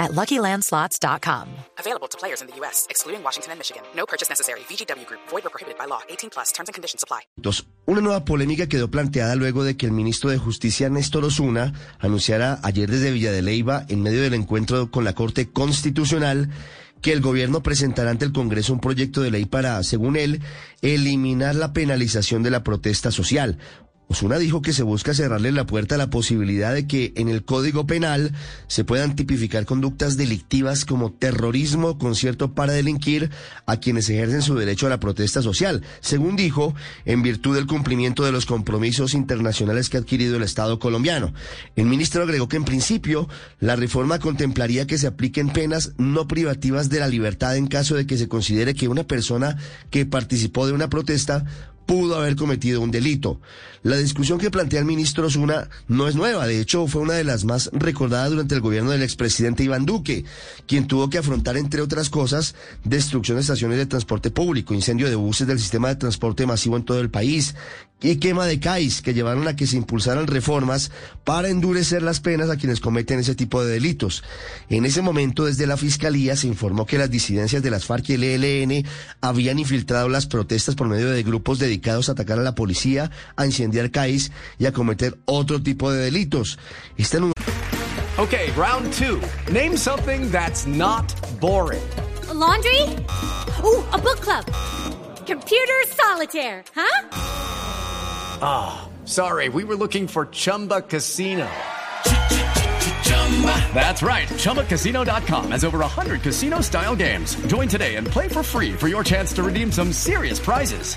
at 0.00 0.10
LuckyLandSlots.com. 0.12 1.46
Available 1.78 2.08
to 2.08 2.18
players 2.18 2.40
in 2.42 2.48
the 2.48 2.56
U.S., 2.60 2.86
excluding 2.90 3.22
Washington 3.22 3.52
and 3.52 3.60
Michigan. 3.60 3.82
No 3.94 4.06
purchase 4.06 4.28
necessary. 4.28 4.60
VGW 4.68 5.06
Group. 5.06 5.20
Void 5.30 5.46
or 5.46 5.50
prohibited 5.50 5.78
by 5.78 5.86
law. 5.86 6.00
18 6.08 6.30
plus. 6.30 6.50
Terms 6.52 6.68
and 6.68 6.74
conditions 6.74 7.04
apply. 7.04 7.20
Dos. 7.36 7.64
Una 7.86 8.00
nueva 8.00 8.24
polémica 8.24 8.66
quedó 8.66 8.90
planteada 8.90 9.36
luego 9.36 9.62
de 9.62 9.76
que 9.76 9.86
el 9.86 9.92
ministro 9.92 10.30
de 10.30 10.38
Justicia, 10.38 10.88
Néstor 10.88 11.24
Osuna, 11.24 11.72
anunciara 12.00 12.58
ayer 12.62 12.90
desde 12.90 13.12
Villa 13.12 13.30
de 13.30 13.42
Leyva, 13.42 13.84
en 13.88 14.02
medio 14.02 14.22
del 14.22 14.34
encuentro 14.34 14.90
con 14.90 15.04
la 15.04 15.14
Corte 15.14 15.50
Constitucional, 15.50 16.50
que 17.00 17.12
el 17.12 17.20
gobierno 17.20 17.62
presentará 17.62 18.10
ante 18.10 18.24
el 18.24 18.32
Congreso 18.32 18.72
un 18.72 18.80
proyecto 18.80 19.22
de 19.22 19.30
ley 19.30 19.44
para, 19.44 19.82
según 19.82 20.16
él, 20.16 20.40
eliminar 20.82 21.54
la 21.54 21.72
penalización 21.72 22.42
de 22.42 22.50
la 22.50 22.62
protesta 22.62 23.10
social. 23.10 23.58
Osuna 24.10 24.38
dijo 24.38 24.60
que 24.60 24.72
se 24.72 24.82
busca 24.82 25.14
cerrarle 25.14 25.52
la 25.52 25.66
puerta 25.66 25.94
a 25.94 25.98
la 25.98 26.10
posibilidad 26.10 26.74
de 26.74 26.88
que 26.88 27.12
en 27.14 27.28
el 27.28 27.44
Código 27.44 27.86
Penal 27.86 28.32
se 28.66 28.82
puedan 28.82 29.14
tipificar 29.14 29.66
conductas 29.66 30.16
delictivas 30.16 30.84
como 30.84 31.12
terrorismo, 31.12 31.96
concierto 31.96 32.52
para 32.52 32.72
delinquir 32.72 33.30
a 33.66 33.76
quienes 33.76 34.10
ejercen 34.10 34.42
su 34.42 34.56
derecho 34.56 34.88
a 34.88 34.90
la 34.90 34.98
protesta 34.98 35.42
social, 35.42 35.84
según 36.00 36.34
dijo, 36.34 36.74
en 37.04 37.22
virtud 37.22 37.54
del 37.54 37.68
cumplimiento 37.68 38.24
de 38.24 38.32
los 38.32 38.46
compromisos 38.46 39.14
internacionales 39.14 39.88
que 39.88 39.96
ha 39.96 40.00
adquirido 40.00 40.38
el 40.38 40.42
Estado 40.42 40.80
colombiano. 40.80 41.32
El 41.76 41.86
ministro 41.86 42.24
agregó 42.24 42.48
que 42.48 42.56
en 42.56 42.64
principio 42.64 43.28
la 43.60 43.76
reforma 43.76 44.18
contemplaría 44.18 44.88
que 44.88 44.98
se 44.98 45.06
apliquen 45.06 45.50
penas 45.50 45.92
no 45.98 46.26
privativas 46.26 46.90
de 46.90 46.98
la 46.98 47.06
libertad 47.06 47.56
en 47.56 47.68
caso 47.68 47.94
de 47.94 48.08
que 48.08 48.18
se 48.18 48.26
considere 48.26 48.74
que 48.74 48.88
una 48.88 49.04
persona 49.04 49.56
que 49.90 50.04
participó 50.04 50.66
de 50.66 50.72
una 50.72 50.90
protesta 50.90 51.44
pudo 51.86 52.16
haber 52.16 52.36
cometido 52.36 52.80
un 52.80 52.90
delito. 52.90 53.40
La 53.82 53.96
discusión 53.96 54.38
que 54.38 54.50
plantea 54.50 54.80
el 54.80 54.84
ministro 54.84 55.26
Osuna 55.26 55.68
no 55.88 56.06
es 56.06 56.14
nueva, 56.14 56.46
de 56.46 56.60
hecho 56.60 56.86
fue 56.86 57.00
una 57.00 57.14
de 57.14 57.24
las 57.24 57.44
más 57.44 57.70
recordadas 57.72 58.30
durante 58.30 58.54
el 58.54 58.60
gobierno 58.60 58.90
del 58.90 59.02
expresidente 59.02 59.64
Iván 59.64 59.86
Duque, 59.86 60.24
quien 60.66 60.86
tuvo 60.86 61.08
que 61.08 61.16
afrontar, 61.16 61.56
entre 61.56 61.80
otras 61.80 62.10
cosas, 62.10 62.54
destrucción 62.84 63.36
de 63.36 63.40
estaciones 63.40 63.78
de 63.78 63.86
transporte 63.86 64.30
público, 64.30 64.74
incendio 64.74 65.08
de 65.08 65.16
buses 65.16 65.46
del 65.46 65.58
sistema 65.58 65.88
de 65.88 65.96
transporte 65.96 66.44
masivo 66.44 66.76
en 66.76 66.84
todo 66.84 67.00
el 67.00 67.10
país 67.10 67.54
y 68.02 68.16
quema 68.16 68.46
de 68.46 68.60
CAIS, 68.60 69.02
que 69.02 69.14
llevaron 69.14 69.46
a 69.46 69.56
que 69.56 69.66
se 69.66 69.76
impulsaran 69.76 70.26
reformas 70.26 70.90
para 71.24 71.48
endurecer 71.48 72.02
las 72.02 72.20
penas 72.20 72.48
a 72.48 72.56
quienes 72.56 72.80
cometen 72.80 73.18
ese 73.18 73.34
tipo 73.34 73.62
de 73.62 73.72
delitos. 73.72 74.22
En 74.68 74.84
ese 74.84 75.02
momento, 75.02 75.44
desde 75.44 75.66
la 75.66 75.76
Fiscalía 75.76 76.36
se 76.36 76.46
informó 76.46 76.86
que 76.86 76.98
las 76.98 77.10
disidencias 77.10 77.62
de 77.62 77.70
las 77.70 77.84
FARC 77.84 78.10
y 78.10 78.14
el 78.14 78.24
ELN 78.24 78.86
habían 79.20 79.58
infiltrado 79.58 80.08
las 80.08 80.26
protestas 80.26 80.74
por 80.74 80.88
medio 80.88 81.10
de 81.10 81.22
grupos 81.22 81.58
dedicados 81.70 82.08
a 82.08 82.12
atacar 82.12 82.38
a 82.38 82.42
la 82.42 82.54
policía, 82.54 83.10
a 83.36 83.46
incendiar 83.46 83.90
CAIS 83.90 84.32
y 84.58 84.66
a 84.66 84.72
cometer 84.72 85.18
otro 85.24 85.62
tipo 85.62 85.90
de 85.90 86.00
delitos. 86.00 86.58
Este 86.96 87.18
Okay, 88.18 88.50
round 88.52 88.92
two. 88.92 89.20
Name 89.50 89.76
something 89.76 90.30
that's 90.30 90.66
not 90.66 91.06
boring. 91.40 91.82
A 92.28 92.34
laundry? 92.34 92.82
Ooh, 93.64 93.82
a 93.92 93.98
book 93.98 94.20
club. 94.20 94.44
Computer 95.26 95.80
solitaire, 95.88 96.62
huh? 96.74 97.08
Ah, 98.42 98.82
oh, 98.82 99.06
sorry, 99.06 99.48
we 99.48 99.64
were 99.64 99.76
looking 99.76 100.06
for 100.06 100.26
Chumba 100.26 100.82
Casino. 100.82 101.48
That's 103.74 104.02
right. 104.02 104.28
ChumbaCasino.com 104.28 105.52
has 105.52 105.64
over 105.64 105.78
100 105.78 106.20
casino 106.22 106.60
style 106.60 106.96
games. 106.96 107.36
Join 107.46 107.68
today 107.68 107.96
and 107.96 108.06
play 108.06 108.28
for 108.28 108.42
free 108.42 108.72
for 108.72 108.88
your 108.88 109.02
chance 109.02 109.32
to 109.34 109.42
redeem 109.42 109.72
some 109.72 109.92
serious 109.92 110.38
prizes. 110.38 110.96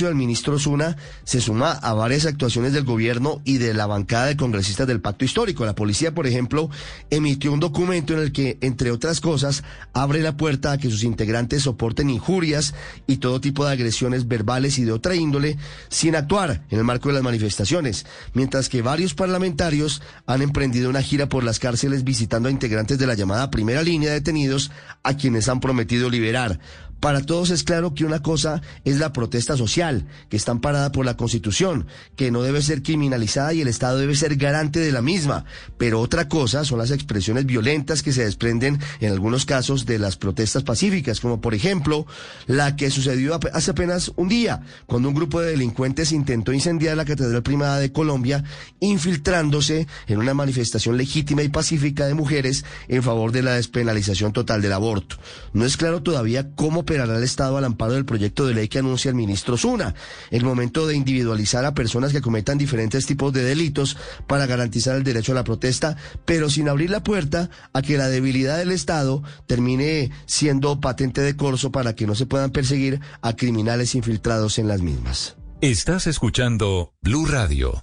El 0.00 0.16
ministro 0.16 0.58
Zuna 0.58 0.96
se 1.22 1.40
suma 1.40 1.70
a 1.70 1.92
varias 1.92 2.26
actuaciones 2.26 2.72
del 2.72 2.82
gobierno 2.82 3.40
y 3.44 3.58
de 3.58 3.74
la 3.74 3.86
bancada 3.86 4.26
de 4.26 4.36
congresistas 4.36 4.88
del 4.88 5.00
Pacto 5.00 5.24
Histórico. 5.24 5.64
La 5.64 5.76
policía, 5.76 6.12
por 6.12 6.26
ejemplo, 6.26 6.68
emitió 7.10 7.52
un 7.52 7.60
documento 7.60 8.12
en 8.12 8.18
el 8.18 8.32
que, 8.32 8.58
entre 8.60 8.90
otras 8.90 9.20
cosas, 9.20 9.62
abre 9.92 10.20
la 10.20 10.36
puerta 10.36 10.72
a 10.72 10.78
que 10.78 10.90
sus 10.90 11.04
integrantes 11.04 11.62
soporten 11.62 12.10
injurias 12.10 12.74
y 13.06 13.18
todo 13.18 13.40
tipo 13.40 13.64
de 13.64 13.70
agresiones 13.70 14.26
verbales 14.26 14.80
y 14.80 14.84
de 14.84 14.90
otra 14.90 15.14
índole 15.14 15.58
sin 15.90 16.16
actuar 16.16 16.64
en 16.70 16.78
el 16.78 16.84
marco 16.84 17.10
de 17.10 17.14
las 17.14 17.22
manifestaciones, 17.22 18.04
mientras 18.32 18.68
que 18.68 18.82
varios 18.82 19.14
parlamentarios 19.14 20.02
han 20.26 20.42
emprendido 20.42 20.90
una 20.90 21.02
gira 21.02 21.28
por 21.28 21.44
las 21.44 21.60
cárceles 21.60 22.02
visitando 22.02 22.48
a 22.48 22.52
integrantes 22.52 22.98
de 22.98 23.06
la 23.06 23.14
llamada 23.14 23.48
primera 23.52 23.84
línea 23.84 24.08
de 24.08 24.16
detenidos 24.16 24.72
a 25.04 25.14
quienes 25.14 25.48
han 25.48 25.60
prometido 25.60 26.10
liberar. 26.10 26.58
Para 27.04 27.20
todos 27.20 27.50
es 27.50 27.64
claro 27.64 27.92
que 27.92 28.06
una 28.06 28.22
cosa 28.22 28.62
es 28.86 28.98
la 28.98 29.12
protesta 29.12 29.58
social, 29.58 30.06
que 30.30 30.38
está 30.38 30.52
amparada 30.52 30.90
por 30.90 31.04
la 31.04 31.18
Constitución, 31.18 31.86
que 32.16 32.30
no 32.30 32.40
debe 32.42 32.62
ser 32.62 32.82
criminalizada 32.82 33.52
y 33.52 33.60
el 33.60 33.68
Estado 33.68 33.98
debe 33.98 34.14
ser 34.14 34.36
garante 34.36 34.80
de 34.80 34.90
la 34.90 35.02
misma. 35.02 35.44
Pero 35.76 36.00
otra 36.00 36.30
cosa 36.30 36.64
son 36.64 36.78
las 36.78 36.90
expresiones 36.90 37.44
violentas 37.44 38.02
que 38.02 38.14
se 38.14 38.24
desprenden 38.24 38.80
en 39.00 39.12
algunos 39.12 39.44
casos 39.44 39.84
de 39.84 39.98
las 39.98 40.16
protestas 40.16 40.62
pacíficas, 40.62 41.20
como 41.20 41.42
por 41.42 41.52
ejemplo 41.52 42.06
la 42.46 42.74
que 42.74 42.90
sucedió 42.90 43.38
hace 43.52 43.72
apenas 43.72 44.10
un 44.16 44.30
día, 44.30 44.62
cuando 44.86 45.10
un 45.10 45.14
grupo 45.14 45.42
de 45.42 45.50
delincuentes 45.50 46.10
intentó 46.10 46.54
incendiar 46.54 46.96
la 46.96 47.04
Catedral 47.04 47.42
Primada 47.42 47.80
de 47.80 47.92
Colombia, 47.92 48.44
infiltrándose 48.80 49.86
en 50.06 50.20
una 50.20 50.32
manifestación 50.32 50.96
legítima 50.96 51.42
y 51.42 51.50
pacífica 51.50 52.06
de 52.06 52.14
mujeres 52.14 52.64
en 52.88 53.02
favor 53.02 53.30
de 53.30 53.42
la 53.42 53.56
despenalización 53.56 54.32
total 54.32 54.62
del 54.62 54.72
aborto. 54.72 55.16
No 55.52 55.66
es 55.66 55.76
claro 55.76 56.02
todavía 56.02 56.50
cómo 56.54 56.86
operará 56.94 57.18
el 57.18 57.24
Estado 57.24 57.56
al 57.56 57.64
amparo 57.64 57.94
del 57.94 58.04
proyecto 58.04 58.46
de 58.46 58.54
ley 58.54 58.68
que 58.68 58.78
anuncia 58.78 59.08
el 59.08 59.16
ministro 59.16 59.56
Zuna. 59.56 59.96
El 60.30 60.44
momento 60.44 60.86
de 60.86 60.94
individualizar 60.94 61.64
a 61.64 61.74
personas 61.74 62.12
que 62.12 62.20
cometan 62.20 62.56
diferentes 62.56 63.04
tipos 63.04 63.32
de 63.32 63.42
delitos 63.42 63.96
para 64.28 64.46
garantizar 64.46 64.94
el 64.94 65.02
derecho 65.02 65.32
a 65.32 65.34
la 65.34 65.42
protesta, 65.42 65.96
pero 66.24 66.48
sin 66.48 66.68
abrir 66.68 66.90
la 66.90 67.02
puerta 67.02 67.50
a 67.72 67.82
que 67.82 67.98
la 67.98 68.08
debilidad 68.08 68.58
del 68.58 68.70
Estado 68.70 69.24
termine 69.46 70.12
siendo 70.26 70.80
patente 70.80 71.20
de 71.20 71.36
corso 71.36 71.72
para 71.72 71.96
que 71.96 72.06
no 72.06 72.14
se 72.14 72.26
puedan 72.26 72.50
perseguir 72.50 73.00
a 73.22 73.34
criminales 73.34 73.96
infiltrados 73.96 74.60
en 74.60 74.68
las 74.68 74.80
mismas. 74.80 75.36
Estás 75.60 76.06
escuchando 76.06 76.92
Blue 77.02 77.26
Radio. 77.26 77.82